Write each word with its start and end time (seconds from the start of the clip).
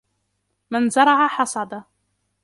من 0.71 0.89
زرع 0.89 1.27
حصد 1.27 1.83